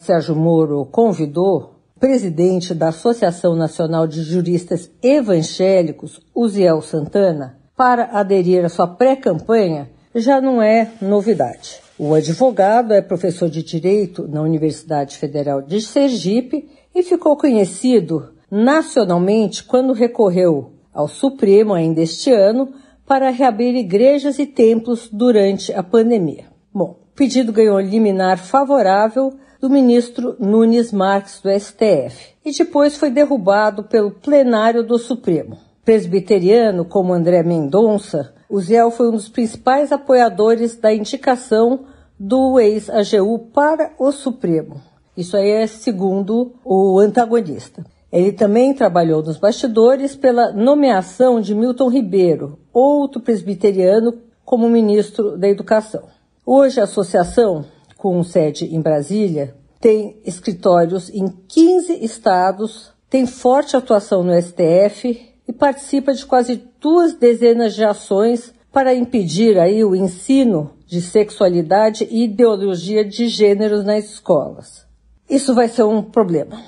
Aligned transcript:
Sérgio 0.00 0.34
Moro 0.34 0.86
convidou 0.86 1.74
presidente 2.00 2.72
da 2.72 2.88
Associação 2.88 3.54
Nacional 3.54 4.06
de 4.06 4.22
Juristas 4.22 4.90
Evangélicos, 5.02 6.22
Uziel 6.34 6.80
Santana, 6.80 7.58
para 7.76 8.04
aderir 8.18 8.64
à 8.64 8.70
sua 8.70 8.86
pré-campanha 8.86 9.90
já 10.14 10.40
não 10.40 10.62
é 10.62 10.90
novidade. 11.02 11.82
O 11.98 12.14
advogado 12.14 12.94
é 12.94 13.02
professor 13.02 13.50
de 13.50 13.62
Direito 13.62 14.26
na 14.26 14.40
Universidade 14.40 15.18
Federal 15.18 15.60
de 15.60 15.82
Sergipe 15.82 16.66
e 16.94 17.02
ficou 17.02 17.36
conhecido 17.36 18.30
nacionalmente 18.50 19.62
quando 19.62 19.92
recorreu 19.92 20.72
ao 20.94 21.08
Supremo 21.08 21.74
ainda 21.74 22.00
este 22.00 22.32
ano 22.32 22.72
para 23.06 23.28
reabrir 23.28 23.76
igrejas 23.76 24.38
e 24.38 24.46
templos 24.46 25.10
durante 25.12 25.74
a 25.74 25.82
pandemia. 25.82 26.46
Bom, 26.72 26.96
o 27.12 27.14
pedido 27.14 27.52
ganhou 27.52 27.78
liminar 27.78 28.38
favorável 28.38 29.34
do 29.60 29.68
ministro 29.68 30.34
Nunes 30.38 30.90
Marques 30.90 31.40
do 31.40 31.50
STF 31.50 32.34
e 32.44 32.50
depois 32.50 32.96
foi 32.96 33.10
derrubado 33.10 33.84
pelo 33.84 34.10
plenário 34.10 34.82
do 34.82 34.98
Supremo. 34.98 35.58
Presbiteriano 35.84 36.84
como 36.84 37.12
André 37.12 37.42
Mendonça, 37.42 38.32
o 38.48 38.60
Zéu 38.60 38.90
foi 38.90 39.08
um 39.08 39.12
dos 39.12 39.28
principais 39.28 39.92
apoiadores 39.92 40.76
da 40.76 40.92
indicação 40.92 41.80
do 42.18 42.58
ex-AGU 42.58 43.38
para 43.52 43.92
o 43.98 44.10
Supremo. 44.10 44.80
Isso 45.16 45.36
aí 45.36 45.50
é 45.50 45.66
segundo 45.66 46.52
o 46.64 46.98
antagonista. 46.98 47.84
Ele 48.12 48.32
também 48.32 48.74
trabalhou 48.74 49.22
nos 49.22 49.36
bastidores 49.36 50.16
pela 50.16 50.52
nomeação 50.52 51.40
de 51.40 51.54
Milton 51.54 51.88
Ribeiro, 51.88 52.58
outro 52.72 53.20
presbiteriano, 53.20 54.14
como 54.44 54.68
ministro 54.68 55.38
da 55.38 55.48
Educação. 55.48 56.02
Hoje 56.44 56.80
a 56.80 56.84
associação, 56.84 57.64
com 58.00 58.22
sede 58.24 58.64
em 58.74 58.80
Brasília, 58.80 59.54
tem 59.78 60.18
escritórios 60.24 61.10
em 61.10 61.28
15 61.28 62.02
estados, 62.02 62.94
tem 63.10 63.26
forte 63.26 63.76
atuação 63.76 64.24
no 64.24 64.32
STF 64.40 65.20
e 65.46 65.52
participa 65.52 66.14
de 66.14 66.24
quase 66.24 66.64
duas 66.80 67.12
dezenas 67.12 67.74
de 67.74 67.84
ações 67.84 68.54
para 68.72 68.94
impedir 68.94 69.58
aí 69.58 69.84
o 69.84 69.94
ensino 69.94 70.70
de 70.86 71.02
sexualidade 71.02 72.08
e 72.10 72.24
ideologia 72.24 73.04
de 73.04 73.28
gêneros 73.28 73.84
nas 73.84 74.06
escolas. 74.06 74.86
Isso 75.28 75.54
vai 75.54 75.68
ser 75.68 75.82
um 75.82 76.02
problema. 76.02 76.58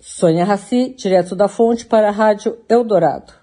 Sônia 0.00 0.44
Raci, 0.44 0.96
direto 0.98 1.36
da 1.36 1.46
fonte 1.46 1.86
para 1.86 2.08
a 2.08 2.12
Rádio 2.12 2.58
Eldorado. 2.68 3.41